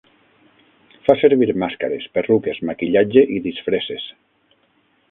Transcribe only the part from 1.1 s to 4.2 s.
servir màscares, perruques, maquillatge i disfresses.